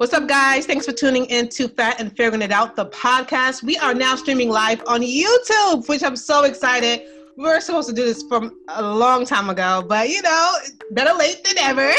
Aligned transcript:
What's 0.00 0.14
up, 0.14 0.26
guys? 0.26 0.64
Thanks 0.64 0.86
for 0.86 0.92
tuning 0.92 1.26
in 1.26 1.50
to 1.50 1.68
Fat 1.68 2.00
and 2.00 2.10
Figuring 2.16 2.40
It 2.40 2.50
Out, 2.50 2.74
the 2.74 2.86
podcast. 2.86 3.62
We 3.62 3.76
are 3.76 3.92
now 3.92 4.16
streaming 4.16 4.48
live 4.48 4.82
on 4.86 5.02
YouTube, 5.02 5.86
which 5.90 6.02
I'm 6.02 6.16
so 6.16 6.44
excited. 6.44 7.02
We 7.36 7.44
were 7.44 7.60
supposed 7.60 7.90
to 7.90 7.94
do 7.94 8.06
this 8.06 8.22
from 8.22 8.58
a 8.68 8.80
long 8.82 9.26
time 9.26 9.50
ago, 9.50 9.84
but 9.86 10.08
you 10.08 10.22
know, 10.22 10.52
better 10.92 11.12
late 11.12 11.44
than 11.44 11.58
ever. 11.58 11.92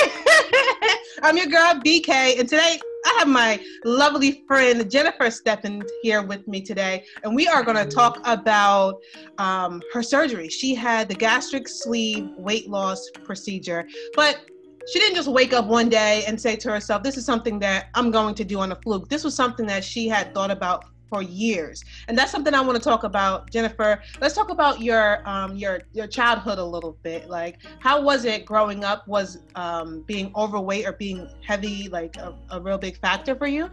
I'm 1.21 1.37
your 1.37 1.45
girl, 1.45 1.75
BK, 1.75 2.39
and 2.39 2.49
today 2.49 2.79
I 3.05 3.15
have 3.19 3.27
my 3.27 3.63
lovely 3.85 4.43
friend 4.47 4.89
Jennifer 4.89 5.25
Stiffend 5.25 5.87
here 6.01 6.23
with 6.23 6.47
me 6.47 6.59
today, 6.61 7.05
and 7.23 7.35
we 7.35 7.47
are 7.47 7.61
going 7.61 7.77
to 7.77 7.85
talk 7.85 8.19
about 8.25 8.99
um, 9.37 9.79
her 9.93 10.01
surgery. 10.01 10.49
She 10.49 10.73
had 10.73 11.07
the 11.07 11.13
gastric 11.13 11.67
sleeve 11.67 12.31
weight 12.35 12.67
loss 12.67 13.11
procedure, 13.23 13.87
but 14.15 14.39
she 14.87 14.99
didn't 14.99 15.15
just 15.15 15.27
wake 15.27 15.53
up 15.53 15.65
one 15.65 15.89
day 15.89 16.23
and 16.27 16.39
say 16.39 16.55
to 16.57 16.71
herself, 16.71 17.03
This 17.03 17.17
is 17.17 17.25
something 17.25 17.59
that 17.59 17.87
I'm 17.93 18.11
going 18.11 18.35
to 18.35 18.43
do 18.43 18.59
on 18.59 18.71
a 18.71 18.75
fluke. 18.75 19.09
This 19.09 19.23
was 19.23 19.35
something 19.35 19.65
that 19.67 19.83
she 19.83 20.07
had 20.07 20.33
thought 20.33 20.51
about 20.51 20.85
for 21.11 21.21
years. 21.21 21.83
And 22.07 22.17
that's 22.17 22.31
something 22.31 22.53
I 22.53 22.61
want 22.61 22.77
to 22.77 22.83
talk 22.83 23.03
about, 23.03 23.51
Jennifer. 23.51 24.01
Let's 24.21 24.33
talk 24.33 24.49
about 24.49 24.81
your 24.81 25.27
um, 25.27 25.55
your 25.55 25.81
your 25.91 26.07
childhood 26.07 26.57
a 26.57 26.63
little 26.63 26.97
bit. 27.03 27.29
Like, 27.29 27.59
how 27.79 28.01
was 28.01 28.25
it 28.25 28.45
growing 28.45 28.83
up? 28.83 29.07
Was 29.07 29.39
um, 29.55 30.03
being 30.07 30.31
overweight 30.35 30.87
or 30.87 30.93
being 30.93 31.29
heavy 31.45 31.89
like 31.89 32.15
a, 32.17 32.33
a 32.49 32.61
real 32.61 32.77
big 32.77 32.97
factor 32.97 33.35
for 33.35 33.47
you? 33.47 33.69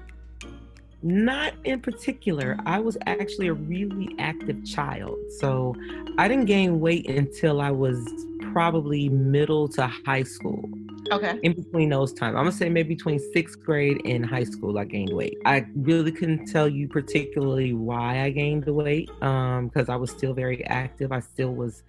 Not 1.01 1.55
in 1.63 1.81
particular. 1.81 2.59
I 2.67 2.81
was 2.81 2.99
actually 3.07 3.47
a 3.47 3.53
really 3.53 4.17
active 4.19 4.65
child. 4.65 5.17
So 5.39 5.77
I 6.19 6.27
didn't 6.27 6.47
gain 6.47 6.81
weight 6.81 7.09
until 7.09 7.61
I 7.61 7.71
was 7.71 8.05
probably 8.53 9.09
middle 9.09 9.69
to 9.69 9.87
high 9.87 10.25
school. 10.25 10.69
Okay. 11.11 11.39
In 11.43 11.53
between 11.55 11.89
those 11.89 12.13
times, 12.13 12.37
I'm 12.37 12.43
gonna 12.45 12.53
say 12.53 12.69
maybe 12.69 12.95
between 12.95 13.19
sixth 13.33 13.59
grade 13.65 14.01
and 14.05 14.25
high 14.25 14.45
school, 14.45 14.79
I 14.79 14.85
gained 14.85 15.13
weight. 15.15 15.39
I 15.47 15.67
really 15.75 16.13
couldn't 16.13 16.47
tell 16.47 16.69
you 16.69 16.89
particularly 16.89 17.73
why 17.73 18.23
I 18.23 18.31
gained 18.31 18.65
the 18.65 18.75
weight, 18.75 19.09
um, 19.23 19.69
because 19.69 19.89
I 19.89 19.97
was 19.97 20.11
still 20.11 20.35
very 20.35 20.65
active. 20.67 21.13
I 21.13 21.21
still 21.21 21.55
was 21.55 21.83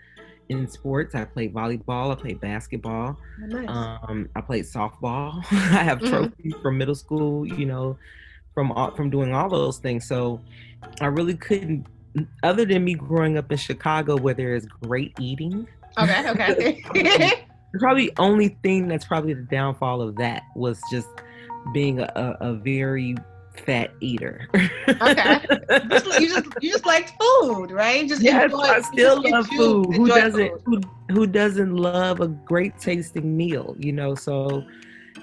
in 0.49 0.67
sports. 0.67 1.15
I 1.15 1.25
played 1.25 1.53
volleyball. 1.53 2.11
I 2.11 2.15
played 2.15 2.39
basketball. 2.41 3.17
Oh, 3.43 3.45
nice. 3.47 3.69
Um, 3.69 4.29
I 4.35 4.41
played 4.41 4.65
softball. 4.65 5.43
I 5.51 5.83
have 5.83 5.99
Mhm. 5.99 6.09
trophies 6.09 6.55
from 6.61 6.77
middle 6.77 6.95
school. 6.95 7.45
You 7.45 7.65
know, 7.65 7.97
from 8.53 8.71
all, 8.71 8.91
from 8.91 9.09
doing 9.09 9.33
all 9.33 9.49
those 9.49 9.77
things. 9.79 10.07
So 10.07 10.41
I 11.01 11.07
really 11.07 11.35
couldn't. 11.35 11.85
Other 12.43 12.65
than 12.65 12.83
me 12.83 12.95
growing 12.95 13.37
up 13.37 13.51
in 13.51 13.57
Chicago, 13.57 14.17
where 14.17 14.33
there 14.33 14.55
is 14.55 14.65
great 14.83 15.13
eating, 15.19 15.67
okay. 15.97 16.81
Okay. 16.95 17.33
the 17.73 17.79
probably 17.79 18.11
only 18.17 18.57
thing 18.63 18.87
that's 18.87 19.05
probably 19.05 19.33
the 19.33 19.43
downfall 19.43 20.01
of 20.01 20.15
that 20.17 20.43
was 20.55 20.81
just 20.91 21.07
being 21.73 21.99
a, 21.99 22.37
a, 22.39 22.53
very 22.53 23.15
fat 23.65 23.91
eater. 23.99 24.47
Okay. 24.87 25.45
You 26.19 26.27
just 26.27 26.47
you 26.61 26.71
just 26.71 26.85
liked 26.85 27.13
food, 27.21 27.71
right? 27.71 28.07
Just 28.07 28.21
Yes, 28.21 28.45
enjoy- 28.45 28.57
I 28.63 28.81
still 28.81 29.21
love 29.31 29.47
food. 29.47 29.95
Who 29.95 30.07
doesn't? 30.07 30.65
food. 30.65 30.85
Who, 31.09 31.13
who 31.13 31.27
doesn't 31.27 31.75
love 31.75 32.19
a 32.19 32.27
great 32.27 32.77
tasting 32.79 33.37
meal? 33.37 33.75
You 33.79 33.93
know, 33.93 34.15
so 34.15 34.65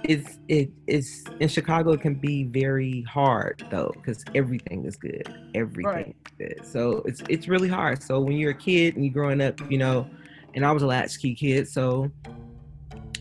it's 0.05 0.38
it 0.48 0.70
it's 0.86 1.25
in 1.41 1.48
Chicago. 1.48 1.92
It 1.92 2.00
can 2.00 2.14
be 2.14 2.44
very 2.44 3.03
hard 3.03 3.62
though 3.70 3.91
because 3.94 4.25
everything 4.34 4.84
is 4.86 4.97
good. 4.97 5.28
Everything 5.55 5.84
Right. 5.92 6.16
is 6.27 6.33
good. 6.56 6.66
So 6.66 7.03
it's 7.05 7.22
it's 7.28 7.48
really 7.48 7.69
hard. 7.69 8.03
So 8.03 8.20
when 8.20 8.36
you're 8.36 8.53
a 8.53 8.55
kid 8.55 8.97
and 8.97 9.05
you're 9.05 9.12
growing 9.14 9.41
up, 9.42 9.60
you 9.70 9.78
know, 9.78 10.08
and 10.55 10.64
I 10.64 10.72
was 10.72 10.83
a 10.83 10.86
latchkey 10.86 11.34
kid, 11.34 11.69
so 11.69 12.11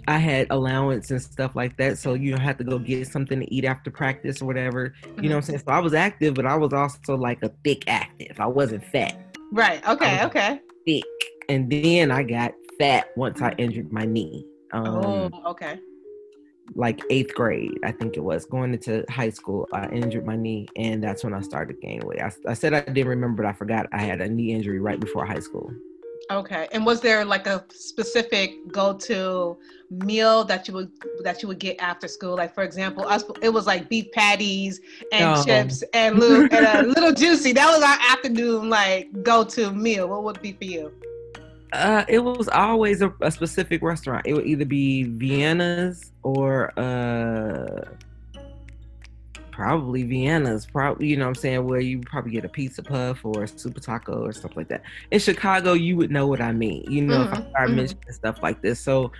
I 0.08 0.18
had 0.18 0.48
allowance 0.52 1.10
and 1.12 1.22
stuff 1.22 1.56
like 1.56 1.78
that. 1.78 1.98
So 1.98 2.14
you 2.14 2.32
don't 2.32 2.42
have 2.42 2.58
to 2.60 2.64
go 2.64 2.78
get 2.78 3.08
something 3.08 3.40
to 3.40 3.54
eat 3.54 3.66
after 3.66 3.90
practice 3.90 4.42
or 4.42 4.46
whatever. 4.46 4.94
You 5.18 5.30
know 5.30 5.30
what 5.30 5.36
I'm 5.36 5.42
saying? 5.42 5.60
So 5.60 5.72
I 5.72 5.80
was 5.80 5.94
active, 5.94 6.36
but 6.36 6.46
I 6.46 6.56
was 6.56 6.74
also 6.74 7.16
like 7.18 7.42
a 7.44 7.50
thick 7.64 7.84
active. 7.88 8.40
I 8.40 8.48
wasn't 8.48 8.84
fat, 8.86 9.18
Right. 9.52 9.86
Okay. 9.88 10.24
Okay. 10.26 10.60
thick. 10.86 11.04
And 11.50 11.72
then 11.72 12.12
I 12.12 12.24
got 12.24 12.54
fat 12.80 13.08
once 13.16 13.42
I 13.42 13.54
injured 13.58 13.92
my 13.92 14.06
knee. 14.06 14.46
Um, 14.74 15.32
oh. 15.34 15.52
Okay. 15.52 15.80
like 16.76 17.00
eighth 17.10 17.34
grade, 17.36 17.80
I 17.84 17.92
think 17.92 18.18
it 18.18 18.24
was. 18.24 18.46
Going 18.46 18.74
into 18.74 19.06
high 19.10 19.30
school, 19.30 19.68
I 19.74 19.88
injured 19.90 20.26
my 20.26 20.36
knee, 20.36 20.68
and 20.76 21.04
that's 21.04 21.24
when 21.24 21.34
I 21.34 21.42
started 21.42 21.80
gaining 21.82 22.06
weight. 22.06 22.22
I, 22.22 22.32
I 22.48 22.54
said 22.54 22.74
I 22.74 22.82
didn't 22.82 23.08
remember, 23.08 23.44
but 23.44 23.50
I 23.50 23.54
forgot 23.54 23.88
I 23.92 24.00
had 24.00 24.20
a 24.22 24.28
knee 24.28 24.52
injury 24.52 24.80
right 24.80 25.00
before 25.00 25.26
high 25.26 25.40
school. 25.40 25.72
Okay. 26.32 26.68
And 26.72 26.86
was 26.86 27.02
there 27.02 27.24
like 27.24 27.46
a 27.48 27.64
specific 27.70 28.52
go-to 28.72 29.58
meal 29.92 30.44
that 30.46 30.68
you 30.68 30.74
would 30.74 30.92
that 31.24 31.42
you 31.42 31.48
would 31.48 31.60
get 31.60 31.80
after 31.80 32.08
school? 32.08 32.36
Like 32.36 32.54
for 32.54 32.64
example, 32.64 33.06
us 33.08 33.24
it 33.42 33.50
was 33.50 33.68
like 33.68 33.90
beef 33.90 34.12
patties 34.12 34.82
and 35.12 35.38
Oh. 35.38 35.44
chips 35.44 35.84
and 35.94 36.18
little 36.20 36.48
and 36.52 36.54
a 36.54 36.82
little 36.94 37.12
juicy. 37.14 37.54
That 37.54 37.68
was 37.68 37.84
our 37.84 37.98
afternoon 38.12 38.70
like 38.70 39.24
go-to 39.24 39.72
meal. 39.72 40.08
What 40.08 40.24
would 40.24 40.38
it 40.38 40.42
be 40.42 40.54
for 40.54 40.64
you? 40.64 40.92
Uh, 41.74 42.06
it 42.08 42.20
was 42.20 42.48
always 42.50 43.02
a, 43.02 43.14
a 43.22 43.30
specific 43.30 43.82
restaurant. 43.82 44.26
It 44.26 44.34
would 44.34 44.46
either 44.46 44.66
be 44.66 45.04
Vienna's 45.04 46.12
or 46.24 46.72
uh, 46.80 47.84
probably 49.56 50.04
Vienna's. 50.04 50.66
Probably, 50.66 51.08
you 51.08 51.18
know 51.18 51.26
what 51.26 51.30
I'm 51.30 51.36
saying, 51.36 51.66
where 51.66 51.80
you 51.80 52.02
probably 52.02 52.32
get 52.32 52.46
a 52.46 52.50
pizza 52.50 52.84
puff 52.84 53.24
or 53.26 53.44
a 53.44 53.48
super 53.48 53.80
taco 53.80 54.24
or 54.26 54.34
stuff 54.34 54.52
like 54.56 54.68
that. 54.70 54.84
In 55.12 55.20
Chicago, 55.20 55.74
you 55.74 55.96
would 55.98 56.12
know 56.12 56.28
what 56.28 56.42
I 56.42 56.52
mean. 56.52 56.84
You 56.88 57.02
know, 57.04 57.22
if 57.22 57.34
I 57.34 57.38
Mhm, 57.38 57.50
start 57.50 57.72
mhm. 57.72 57.76
mentioning 57.76 58.04
stuff 58.12 58.38
like 58.44 58.62
this. 58.62 58.82
So 58.82 59.12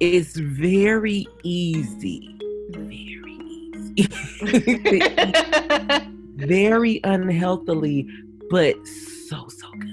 it's 0.00 0.36
very 0.36 1.26
easy. 1.44 2.28
Very 2.70 3.08
easy. 3.40 4.08
very 6.36 7.00
unhealthily, 7.04 8.08
but 8.50 8.74
so, 8.86 9.46
so 9.48 9.66
good. 9.78 9.88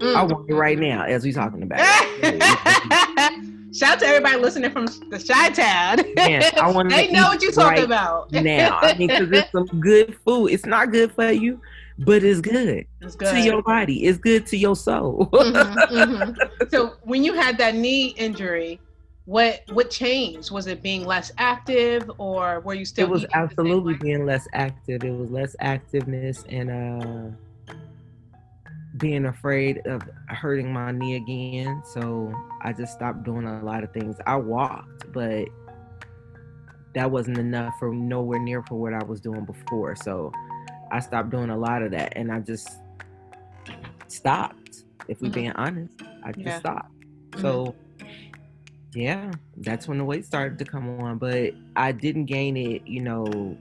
I 0.00 0.04
Mm. 0.04 0.30
want 0.30 0.48
it 0.48 0.54
right 0.54 0.78
now 0.78 1.04
as 1.04 1.24
we 1.24 1.32
talking 1.32 1.62
about 1.62 1.80
it. 2.22 2.42
Shout 3.72 3.92
out 3.94 3.98
to 4.00 4.06
everybody 4.06 4.36
listening 4.38 4.70
from 4.70 4.86
the 4.86 5.18
Chi 5.18 5.50
Town. 5.50 5.98
Man, 6.16 6.42
I 6.58 6.70
want 6.72 6.88
they 6.90 7.06
to 7.08 7.12
know 7.12 7.22
what 7.28 7.42
you're 7.42 7.52
talking 7.52 7.76
right 7.78 7.84
about. 7.84 8.32
now. 8.32 8.78
I 8.80 8.96
mean, 8.96 9.08
because 9.08 9.30
it's 9.32 9.50
some 9.52 9.66
good 9.80 10.16
food. 10.24 10.48
It's 10.48 10.64
not 10.64 10.92
good 10.92 11.12
for 11.12 11.30
you, 11.30 11.60
but 11.98 12.22
it's 12.24 12.40
good, 12.40 12.86
it's 13.02 13.16
to 13.16 13.38
your 13.38 13.62
body. 13.62 14.04
It's 14.04 14.18
good 14.18 14.46
to 14.46 14.56
your 14.56 14.76
soul. 14.76 15.28
Mhm, 15.32 15.88
mhm. 15.88 16.70
So 16.70 16.94
when 17.02 17.22
you 17.22 17.34
had 17.34 17.58
that 17.58 17.74
knee 17.74 18.08
injury, 18.16 18.80
what 19.26 19.62
what 19.68 19.90
changed? 19.90 20.50
Was 20.50 20.66
it 20.68 20.82
being 20.82 21.04
less 21.04 21.30
active, 21.36 22.10
or 22.18 22.60
were 22.60 22.74
you 22.74 22.84
still? 22.86 23.06
it 23.06 23.10
was 23.10 23.22
eating 23.24 23.30
the 23.30 23.38
same 23.38 23.42
absolutely 23.42 23.94
being 23.94 24.24
less 24.24 24.48
active. 24.54 25.04
It 25.04 25.10
was 25.10 25.30
less 25.30 25.54
activeness 25.60 26.44
and 26.48 26.70
uh 26.70 27.36
being 28.98 29.26
afraid 29.26 29.86
of 29.86 30.02
hurting 30.28 30.72
my 30.72 30.92
knee 30.92 31.16
again. 31.16 31.82
So 31.92 32.32
I 32.62 32.72
just 32.72 32.92
stopped 32.92 33.24
doing 33.24 33.46
a 33.46 33.62
lot 33.64 33.84
of 33.84 33.92
things. 33.92 34.16
I 34.26 34.36
walked, 34.36 35.12
but 35.12 35.48
that 36.94 37.10
wasn't 37.10 37.38
enough 37.38 37.74
for 37.78 37.92
nowhere 37.94 38.38
near 38.38 38.62
for 38.62 38.76
what 38.76 38.94
I 38.94 39.04
was 39.04 39.20
doing 39.20 39.44
before. 39.44 39.96
So 39.96 40.32
I 40.90 41.00
stopped 41.00 41.30
doing 41.30 41.50
a 41.50 41.56
lot 41.56 41.82
of 41.82 41.90
that 41.90 42.12
and 42.16 42.32
I 42.32 42.40
just 42.40 42.68
stopped. 44.08 44.84
If 45.08 45.20
we're 45.20 45.30
Mhm. 45.30 45.34
being 45.34 45.52
honest, 45.52 45.94
I 46.24 46.32
just 46.32 46.46
Yeah. 46.46 46.58
stopped. 46.58 46.92
So 47.36 47.74
yeah, 48.94 49.30
that's 49.58 49.86
when 49.86 49.98
the 49.98 50.04
weight 50.04 50.24
started 50.24 50.58
to 50.58 50.64
come 50.64 51.00
on. 51.00 51.18
But 51.18 51.52
I 51.76 51.92
didn't 51.92 52.26
gain 52.26 52.56
it, 52.56 52.86
you 52.86 53.02
know, 53.02 53.56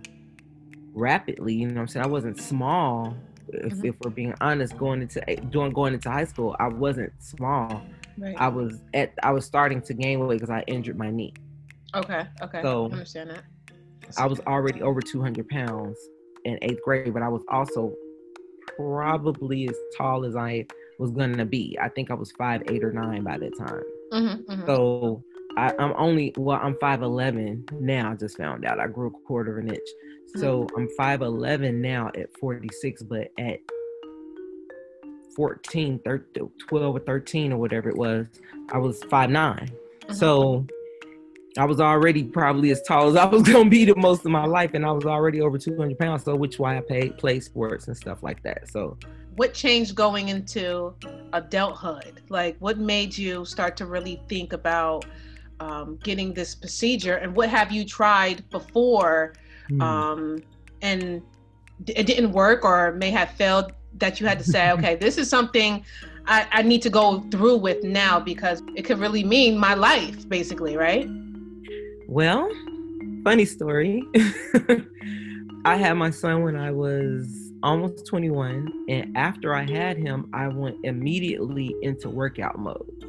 rapidly. 0.94 1.54
You 1.54 1.68
know 1.68 1.76
what 1.76 1.82
I'm 1.82 1.88
saying? 1.90 2.06
I 2.06 2.10
wasn't 2.10 2.38
small. 2.40 3.18
If, 3.50 3.74
Mhm. 3.74 3.86
if 3.86 3.96
we're 4.00 4.10
being 4.10 4.34
honest, 4.42 4.78
going 4.78 5.02
into 5.02 5.22
doing 5.50 5.72
going 5.72 5.94
into 5.94 6.10
high 6.10 6.26
school, 6.26 6.56
I 6.60 6.68
wasn't 6.68 7.12
small. 7.20 7.84
Right. 8.18 8.36
I 8.38 8.48
was 8.48 8.82
at 8.94 9.14
I 9.24 9.32
was 9.32 9.46
starting 9.46 9.82
to 9.82 9.94
gain 9.94 10.20
weight 10.26 10.36
because 10.36 10.50
I 10.50 10.64
injured 10.68 10.98
my 10.98 11.12
knee. 11.12 11.34
okay. 11.96 12.26
Okay. 12.42 12.62
So- 12.62 12.88
I 12.90 12.94
understand 12.94 13.30
that. 13.32 13.44
I 14.18 14.26
was 14.28 14.40
already 14.42 14.82
over 14.82 15.02
200 15.02 15.48
pounds 15.50 15.98
in 16.44 16.60
eighth 16.62 16.82
grade, 16.84 17.14
but 17.14 17.24
I 17.24 17.28
was 17.30 17.44
also 17.50 17.94
probably 18.76 19.68
as 19.70 19.76
tall 19.98 20.26
as 20.26 20.36
I 20.36 20.66
was 21.00 21.12
gonna 21.12 21.46
be. 21.46 21.78
I 21.82 21.90
think 21.90 22.12
I 22.12 22.14
was 22.14 22.32
five 22.34 22.64
eight 22.68 22.84
or 22.84 22.92
nine 22.92 23.24
by 23.24 23.38
that 23.38 23.58
time. 23.58 23.84
Mhm, 24.12 24.46
mhm. 24.46 24.66
So 24.66 25.24
I, 25.58 25.74
I'm 25.80 25.94
only 25.98 26.34
well, 26.38 26.60
I'm 26.62 26.78
five 26.80 27.02
eleven 27.02 27.66
now. 27.72 28.12
I 28.12 28.16
just 28.16 28.38
found 28.38 28.66
out 28.66 28.80
I 28.80 28.88
grew 28.88 29.08
a 29.08 29.12
quarter 29.28 29.58
of 29.58 29.64
an 29.64 29.72
inch. 29.72 29.88
So 30.36 30.68
I'm 30.76 30.90
five 30.98 31.22
eleven 31.22 31.82
now 31.82 32.12
at 32.16 32.36
46, 32.38 33.04
but 33.04 33.32
at 33.38 33.60
14, 35.36 36.00
13, 36.00 36.52
12 36.68 36.96
or 36.96 37.00
13 37.00 37.54
or 37.54 37.58
whatever 37.58 37.90
it 37.90 37.96
was, 37.96 38.28
I 38.72 38.78
was 38.78 39.02
five 39.06 39.30
nine. 39.30 39.72
Mhm. 40.08 40.16
So 40.16 40.66
I 41.58 41.64
was 41.64 41.80
already 41.80 42.24
probably 42.24 42.72
as 42.72 42.82
tall 42.82 43.08
as 43.08 43.16
I 43.16 43.26
was 43.26 43.44
gonna 43.50 43.70
be 43.70 43.86
the 43.86 43.96
most 43.96 44.26
of 44.26 44.32
my 44.32 44.46
life, 44.46 44.74
and 44.74 44.86
I 44.86 44.92
was 44.92 45.06
already 45.06 45.42
over 45.42 45.58
200 45.58 45.98
pounds. 45.98 46.24
So 46.24 46.36
which 46.36 46.60
why 46.60 46.78
I 46.78 46.82
paid 46.82 47.18
play 47.18 47.40
sports 47.40 47.88
and 47.88 47.96
stuff 47.96 48.24
like 48.24 48.44
that. 48.44 48.70
So 48.70 48.98
what 49.36 49.54
changed 49.54 49.96
going 49.96 50.30
into 50.30 50.94
adulthood? 51.34 52.22
Like, 52.30 52.58
what 52.60 52.78
made 52.78 53.18
you 53.18 53.46
start 53.46 53.76
to 53.78 53.86
really 53.86 54.22
think 54.30 54.54
about 54.54 55.06
um, 55.60 55.98
getting 56.04 56.34
this 56.34 56.56
procedure? 56.56 57.16
And 57.16 57.36
what 57.36 57.50
have 57.50 57.72
you 57.72 57.86
tried 57.86 58.48
before 58.50 59.34
mm. 59.70 59.82
um, 59.82 60.42
and 60.82 61.22
it 61.88 62.06
didn't 62.06 62.32
work 62.32 62.64
or 62.64 62.94
may 62.94 63.12
have 63.12 63.32
failed 63.32 63.74
that 63.96 64.20
you 64.20 64.28
had 64.28 64.40
to 64.40 64.46
say, 64.46 64.72
okay, 64.76 64.96
this 64.96 65.18
is 65.18 65.30
something 65.30 65.84
I, 66.28 66.48
I 66.52 66.62
need 66.62 66.82
to 66.84 66.90
go 66.90 67.22
through 67.32 67.58
with 67.58 67.84
now 67.84 68.20
because 68.20 68.62
it 68.76 68.84
could 68.84 69.00
really 69.00 69.24
mean 69.24 69.58
my 69.58 69.74
life, 69.74 70.28
basically, 70.28 70.76
right? 70.78 71.08
Well, 72.08 72.50
funny 73.24 73.46
story. 73.46 74.04
I 75.66 75.78
had 75.78 75.94
my 75.94 76.12
son 76.12 76.44
when 76.44 76.56
I 76.56 76.72
was 76.72 77.52
almost 77.64 78.06
21, 78.06 78.86
and 78.88 79.18
after 79.18 79.56
I 79.56 79.70
had 79.70 79.98
him, 79.98 80.30
I 80.34 80.48
went 80.48 80.78
immediately 80.84 81.76
into 81.82 82.10
workout 82.10 82.60
mode. 82.60 83.06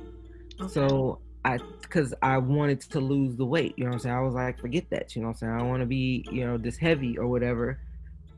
Okay. 0.61 0.73
So 0.73 1.19
I, 1.47 1.59
because 1.81 2.13
I 2.21 2.39
wanted 2.39 2.81
to 2.81 3.01
lose 3.01 3.37
the 3.37 3.47
weight, 3.47 3.75
you 3.77 3.85
know 3.85 3.91
what 3.91 3.95
I'm 3.95 4.01
saying? 4.01 4.15
I 4.17 4.21
was 4.21 4.35
like, 4.35 4.59
forget 4.61 4.91
that, 4.91 5.15
you 5.15 5.23
know 5.23 5.29
what 5.29 5.35
I'm 5.35 5.39
saying? 5.39 5.53
I 5.53 5.63
want 5.63 5.81
to 5.81 5.87
be, 5.87 6.27
you 6.31 6.45
know, 6.45 6.59
this 6.59 6.77
heavy 6.77 7.17
or 7.17 7.29
whatever. 7.29 7.79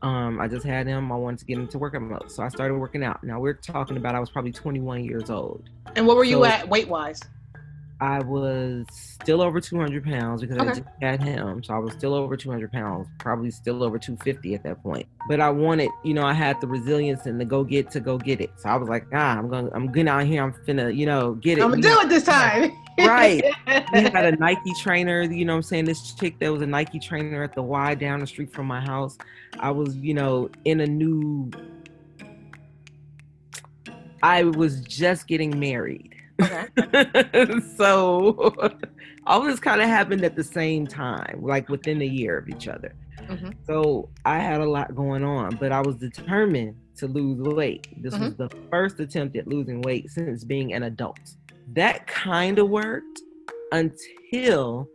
Um, 0.01 0.39
I 0.39 0.47
just 0.47 0.65
had 0.65 0.87
him. 0.87 1.11
I 1.11 1.15
wanted 1.15 1.39
to 1.39 1.45
get 1.45 1.57
into 1.57 1.79
workout 1.79 2.03
mode, 2.03 2.31
so 2.31 2.43
I 2.43 2.49
started 2.49 2.75
working 2.75 3.03
out. 3.03 3.23
Now 3.23 3.39
we're 3.39 3.55
talking 3.55 3.97
about 3.97 4.15
I 4.15 4.19
was 4.19 4.29
probably 4.29 4.51
21 4.51 5.03
years 5.03 5.29
old. 5.29 5.69
And 5.95 6.05
what 6.05 6.15
were 6.15 6.23
you 6.23 6.45
at 6.45 6.69
weight 6.69 6.87
wise? 6.87 7.19
I 8.01 8.19
was 8.19 8.85
still 8.91 9.41
over 9.41 9.59
200 9.59 10.05
pounds 10.05 10.41
because 10.41 10.57
okay. 10.57 10.69
I 10.69 10.73
just 10.73 10.83
had 11.01 11.21
him. 11.21 11.61
So 11.63 11.73
I 11.73 11.79
was 11.79 11.91
still 11.93 12.13
over 12.13 12.37
200 12.37 12.71
pounds, 12.71 13.07
probably 13.17 13.51
still 13.51 13.83
over 13.83 13.99
250 13.99 14.55
at 14.55 14.63
that 14.63 14.81
point. 14.81 15.05
But 15.27 15.41
I 15.41 15.49
wanted, 15.49 15.89
you 16.03 16.13
know, 16.13 16.25
I 16.25 16.31
had 16.31 16.61
the 16.61 16.67
resilience 16.67 17.25
and 17.25 17.39
the 17.39 17.45
go 17.45 17.65
get 17.65 17.91
to 17.91 17.99
go 17.99 18.17
get 18.17 18.39
it. 18.39 18.51
So 18.57 18.69
I 18.69 18.77
was 18.77 18.87
like, 18.87 19.05
ah, 19.13 19.37
I'm 19.37 19.49
going, 19.49 19.69
to 19.69 19.75
I'm 19.75 19.87
getting 19.91 20.07
out 20.07 20.25
here. 20.25 20.41
I'm 20.41 20.53
finna, 20.53 20.95
you 20.95 21.05
know, 21.05 21.33
get 21.35 21.57
it. 21.57 21.61
I'm 21.61 21.71
gonna 21.71 21.81
do 21.81 21.99
it 21.99 22.07
this 22.07 22.23
time. 22.23 22.71
right. 22.99 23.43
we 23.67 24.01
had 24.01 24.25
a 24.25 24.31
Nike 24.37 24.73
trainer, 24.81 25.21
you 25.23 25.43
know 25.43 25.55
I'm 25.55 25.61
saying? 25.61 25.85
This 25.85 26.13
chick 26.13 26.39
that 26.39 26.51
was 26.51 26.61
a 26.61 26.67
Nike 26.67 26.99
trainer 26.99 27.43
at 27.43 27.53
the 27.53 27.63
Y 27.63 27.95
down 27.95 28.21
the 28.21 28.27
street 28.27 28.53
from 28.53 28.67
my 28.67 28.79
house. 28.79 29.17
I 29.59 29.71
was, 29.71 29.95
you 29.97 30.13
know, 30.13 30.49
in 30.63 30.79
a 30.79 30.87
new, 30.87 31.51
I 34.23 34.43
was 34.43 34.81
just 34.81 35.27
getting 35.27 35.59
married 35.59 36.15
Okay. 36.41 37.59
so 37.77 38.53
all 39.25 39.41
this 39.41 39.59
kind 39.59 39.81
of 39.81 39.87
happened 39.87 40.23
at 40.23 40.35
the 40.35 40.43
same 40.43 40.87
time, 40.87 41.39
like 41.41 41.69
within 41.69 42.01
a 42.01 42.05
year 42.05 42.37
of 42.37 42.49
each 42.49 42.67
other. 42.67 42.95
Mm-hmm. 43.21 43.51
So 43.67 44.09
I 44.25 44.39
had 44.39 44.61
a 44.61 44.69
lot 44.69 44.95
going 44.95 45.23
on, 45.23 45.55
but 45.57 45.71
I 45.71 45.81
was 45.81 45.95
determined 45.97 46.75
to 46.97 47.07
lose 47.07 47.39
weight. 47.39 47.87
This 48.01 48.13
mm-hmm. 48.13 48.25
was 48.25 48.35
the 48.35 48.49
first 48.69 48.99
attempt 48.99 49.35
at 49.35 49.47
losing 49.47 49.81
weight 49.81 50.09
since 50.09 50.43
being 50.43 50.73
an 50.73 50.83
adult. 50.83 51.19
That 51.73 52.07
kind 52.07 52.57
of 52.57 52.69
worked 52.69 53.21
until 53.71 54.87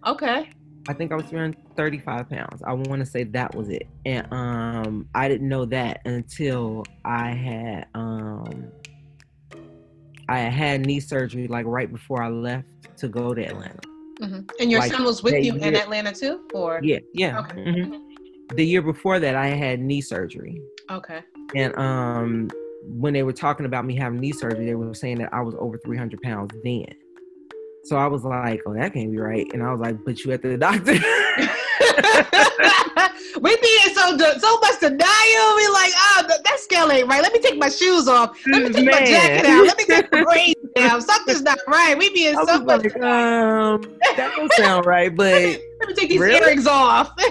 okay 0.05 0.49
I 0.85 0.91
think 0.91 1.13
I 1.13 1.15
was 1.15 1.31
around 1.31 1.55
35 1.77 2.29
pounds. 2.29 2.61
I 2.61 2.73
want 2.73 2.99
to 2.99 3.05
say 3.05 3.23
that 3.23 3.55
was 3.55 3.69
it. 3.69 3.87
And 4.05 4.27
um 4.33 5.07
I 5.15 5.29
didn't 5.29 5.47
know 5.47 5.63
that 5.63 6.01
until 6.03 6.83
I 7.05 7.29
had 7.29 7.87
um 7.93 8.69
I 10.29 10.39
had 10.39 10.85
knee 10.85 10.99
surgery 10.99 11.47
like 11.47 11.65
right 11.65 11.91
before 11.91 12.23
I 12.23 12.29
left 12.29 12.67
to 12.97 13.07
go 13.07 13.33
to 13.33 13.43
Atlanta. 13.43 13.79
Mm-hmm. 14.21 14.41
And 14.59 14.71
your 14.71 14.79
like, 14.79 14.91
son 14.91 15.03
was 15.03 15.23
with 15.23 15.33
you 15.33 15.55
year, 15.55 15.63
in 15.63 15.75
Atlanta 15.75 16.13
too, 16.13 16.47
or 16.53 16.79
yeah, 16.83 16.99
yeah. 17.13 17.39
Okay. 17.39 17.57
Mm-hmm. 17.57 18.55
The 18.55 18.65
year 18.65 18.81
before 18.81 19.19
that, 19.19 19.35
I 19.35 19.47
had 19.47 19.79
knee 19.79 20.01
surgery. 20.01 20.61
Okay. 20.91 21.21
And 21.55 21.75
um, 21.77 22.49
when 22.85 23.13
they 23.13 23.23
were 23.23 23.33
talking 23.33 23.65
about 23.65 23.85
me 23.85 23.95
having 23.95 24.19
knee 24.19 24.31
surgery, 24.31 24.65
they 24.65 24.75
were 24.75 24.93
saying 24.93 25.19
that 25.19 25.33
I 25.33 25.41
was 25.41 25.55
over 25.57 25.77
300 25.79 26.21
pounds 26.21 26.53
then. 26.63 26.85
So 27.85 27.97
I 27.97 28.07
was 28.07 28.23
like, 28.23 28.61
"Oh, 28.65 28.73
that 28.73 28.93
can't 28.93 29.11
be 29.11 29.17
right." 29.17 29.45
And 29.53 29.61
I 29.61 29.71
was 29.71 29.81
like, 29.81 30.05
"But 30.05 30.23
you 30.23 30.31
at 30.31 30.41
the 30.41 30.57
doctor." 30.67 30.93
we 33.41 33.57
being 33.57 33.93
so 33.93 34.17
so 34.37 34.57
much 34.59 34.79
denial. 34.79 35.55
We 35.55 35.67
like, 35.67 35.91
scale 36.83 36.97
ain't 36.97 37.07
right. 37.07 37.21
Let 37.21 37.33
me 37.33 37.39
take 37.39 37.57
my 37.57 37.69
shoes 37.69 38.07
off. 38.07 38.37
Let 38.47 38.63
me 38.63 38.69
take 38.69 38.85
Man. 38.85 39.01
my 39.01 39.05
jacket 39.05 39.45
out. 39.45 39.65
Let 39.65 39.77
me 39.77 39.85
take 39.85 40.11
my 40.11 40.23
braids 40.23 40.59
down. 40.75 41.01
Something's 41.01 41.41
not 41.41 41.59
right. 41.67 41.97
We 41.97 42.09
being 42.13 42.35
so 42.35 42.63
much. 42.63 42.83
Like, 42.83 42.95
um, 43.01 43.81
that 44.15 44.33
don't 44.35 44.51
sound 44.57 44.85
right. 44.85 45.13
But 45.15 45.33
let, 45.33 45.43
me, 45.43 45.59
let 45.79 45.89
me 45.89 45.95
take 45.95 46.09
these 46.09 46.19
really? 46.19 46.35
earrings 46.35 46.67
off. 46.67 47.13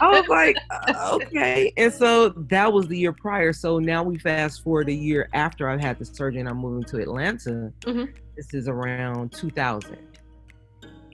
I 0.00 0.08
was 0.08 0.28
like, 0.28 0.56
uh, 0.70 1.10
okay. 1.14 1.72
And 1.76 1.92
so 1.92 2.30
that 2.30 2.72
was 2.72 2.88
the 2.88 2.98
year 2.98 3.12
prior. 3.12 3.52
So 3.52 3.78
now 3.78 4.02
we 4.02 4.18
fast 4.18 4.62
forward 4.62 4.88
a 4.88 4.94
year 4.94 5.28
after 5.32 5.68
I've 5.68 5.80
had 5.80 5.98
the 5.98 6.04
surgery 6.04 6.40
and 6.40 6.48
I'm 6.48 6.58
moving 6.58 6.84
to 6.84 6.98
Atlanta. 6.98 7.72
Mm-hmm. 7.80 8.12
This 8.36 8.54
is 8.54 8.68
around 8.68 9.32
2000. 9.32 9.98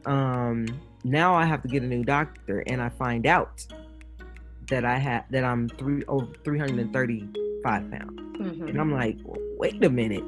Um, 0.07 0.67
now 1.05 1.35
I 1.35 1.45
have 1.45 1.63
to 1.63 1.69
get 1.69 1.83
a 1.83 1.87
new 1.87 2.03
doctor, 2.03 2.63
and 2.67 2.81
I 2.81 2.89
find 2.89 3.27
out 3.27 3.65
that 4.69 4.85
I 4.85 4.99
have 4.99 5.25
that 5.31 5.45
I'm 5.45 5.69
three 5.69 6.05
over 6.07 6.27
335 7.62 7.91
pounds, 7.91 8.21
mm-hmm. 8.38 8.69
and 8.69 8.81
I'm 8.81 8.93
like, 8.93 9.19
wait 9.59 9.83
a 9.85 9.91
minute, 9.91 10.25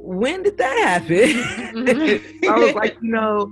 when 0.00 0.42
did 0.42 0.58
that 0.58 0.76
happen? 0.78 1.86
Mm-hmm. 1.86 2.48
I 2.50 2.58
was 2.58 2.74
like, 2.74 2.96
you 3.00 3.10
know, 3.10 3.50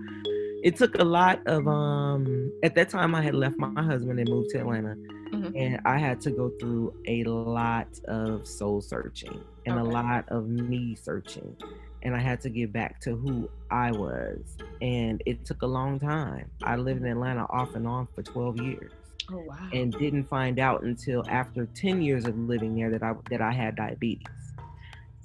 it 0.62 0.76
took 0.76 0.98
a 0.98 1.04
lot 1.04 1.40
of 1.46 1.66
um. 1.66 2.52
At 2.62 2.74
that 2.74 2.90
time, 2.90 3.14
I 3.14 3.22
had 3.22 3.34
left 3.34 3.56
my 3.58 3.82
husband 3.82 4.18
and 4.18 4.28
moved 4.28 4.50
to 4.50 4.58
Atlanta, 4.58 4.96
mm-hmm. 5.32 5.56
and 5.56 5.80
I 5.84 5.98
had 5.98 6.20
to 6.22 6.30
go 6.30 6.50
through 6.60 6.94
a 7.06 7.24
lot 7.24 7.88
of 8.06 8.46
soul 8.46 8.80
searching 8.80 9.40
and 9.66 9.78
okay. 9.78 9.88
a 9.88 9.90
lot 9.90 10.28
of 10.28 10.48
me 10.48 10.94
searching 10.94 11.56
and 12.02 12.14
I 12.14 12.18
had 12.18 12.40
to 12.42 12.50
get 12.50 12.72
back 12.72 13.00
to 13.02 13.16
who 13.16 13.48
I 13.70 13.92
was. 13.92 14.56
And 14.80 15.22
it 15.26 15.44
took 15.44 15.62
a 15.62 15.66
long 15.66 15.98
time. 15.98 16.50
I 16.62 16.76
lived 16.76 17.02
in 17.02 17.06
Atlanta 17.06 17.46
off 17.50 17.74
and 17.74 17.86
on 17.86 18.08
for 18.14 18.22
12 18.22 18.60
years. 18.60 18.92
Oh, 19.32 19.44
wow. 19.46 19.56
And 19.72 19.92
didn't 19.92 20.24
find 20.24 20.58
out 20.58 20.82
until 20.82 21.24
after 21.28 21.66
10 21.66 22.02
years 22.02 22.26
of 22.26 22.36
living 22.38 22.74
there 22.74 22.90
that 22.90 23.02
I 23.02 23.14
that 23.30 23.40
I 23.40 23.52
had 23.52 23.76
diabetes. 23.76 24.26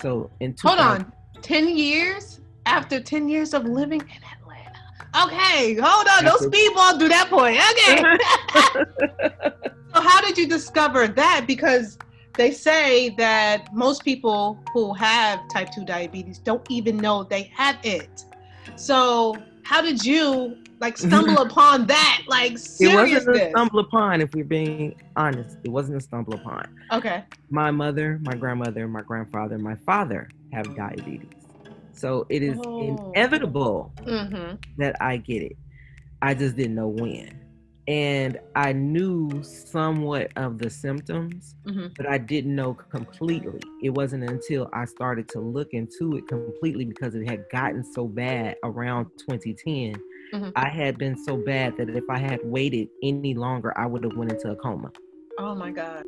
So 0.01 0.29
in 0.39 0.55
hold 0.62 0.79
on, 0.79 1.12
ten 1.41 1.75
years 1.75 2.41
after 2.65 3.00
ten 3.00 3.29
years 3.29 3.53
of 3.53 3.63
living 3.65 4.01
in 4.01 4.07
Atlanta. 4.07 5.25
Okay, 5.25 5.75
hold 5.75 6.07
on, 6.07 6.25
don't 6.25 6.51
speedball 6.51 7.00
through 7.00 7.09
that 7.09 7.29
point. 7.29 7.59
Okay. 7.71 8.03
so 9.93 10.01
how 10.01 10.21
did 10.21 10.38
you 10.38 10.47
discover 10.47 11.07
that? 11.07 11.45
Because 11.47 11.97
they 12.35 12.51
say 12.51 13.09
that 13.12 13.74
most 13.74 14.03
people 14.03 14.59
who 14.74 14.93
have 14.93 15.39
type 15.47 15.71
2 15.71 15.85
diabetes 15.85 16.39
don't 16.39 16.65
even 16.69 16.97
know 16.97 17.24
they 17.24 17.43
have 17.55 17.77
it. 17.83 18.25
So, 18.75 19.35
how 19.65 19.81
did 19.81 20.05
you 20.05 20.57
like 20.79 20.98
stumble 21.07 21.41
upon 21.41 21.88
that? 21.88 22.22
Like, 22.27 22.57
seriousness? 22.57 23.24
It 23.24 23.27
wasn't 23.27 23.38
a 23.38 23.50
stumble 23.50 23.79
upon, 23.79 24.22
if 24.22 24.34
we're 24.34 24.45
being 24.45 25.01
honest. 25.15 25.57
It 25.63 25.69
wasn't 25.69 25.98
a 25.98 26.01
stumble 26.01 26.36
upon. 26.36 26.67
Okay. 26.91 27.24
My 27.50 27.72
mother, 27.72 28.19
my 28.22 28.36
grandmother, 28.36 28.88
my 28.88 29.01
grandfather, 29.01 29.57
my 29.57 29.75
father 29.86 30.29
have 30.53 30.75
diabetes. 30.75 31.29
So, 31.93 32.27
it 32.29 32.43
is 32.43 32.57
oh. 32.63 33.12
inevitable 33.12 33.91
mm-hmm. 33.98 34.55
that 34.77 34.95
I 35.01 35.17
get 35.17 35.41
it. 35.41 35.57
I 36.22 36.34
just 36.34 36.55
didn't 36.55 36.75
know 36.75 36.88
when 36.88 37.45
and 37.88 38.39
I 38.56 38.74
knew 38.74 39.44
somewhat 39.44 40.32
of 40.36 40.58
the 40.58 40.70
symptoms, 40.70 41.56
mm-hmm. 41.65 41.88
but 41.96 42.08
I 42.08 42.18
didn't 42.18 42.56
know 42.56 42.74
completely. 42.74 43.62
It 43.84 43.92
wasn't 43.92 44.24
until 44.30 44.70
I 44.74 44.86
started 44.86 45.27
to 45.30 45.39
look 45.39 45.70
into 45.74 46.18
it 46.18 46.27
completely 46.27 46.86
because 46.86 47.13
it 47.13 47.30
had 47.30 47.46
gotten 47.51 47.84
so 47.84 48.08
bad 48.08 48.56
around 48.63 49.06
2010. 49.30 50.01
Mm-hmm. 50.34 50.50
I 50.56 50.70
had 50.70 50.98
been 50.98 51.15
so 51.24 51.38
bad 51.38 51.77
that 51.77 51.89
if 51.89 52.04
I 52.10 52.18
had 52.18 52.39
waited 52.44 52.88
any 53.04 53.36
longer, 53.36 53.77
I 53.77 53.86
would 53.86 54.04
have 54.04 54.18
went 54.18 54.32
into 54.32 54.50
a 54.51 54.56
coma. 54.56 54.92
Oh 55.38 55.54
my 55.54 55.70
God. 55.70 56.04